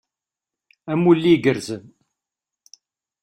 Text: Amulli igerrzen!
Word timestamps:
Amulli 0.91 1.29
igerrzen! 1.33 1.83